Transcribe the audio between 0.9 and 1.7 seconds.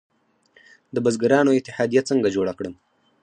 د بزګرانو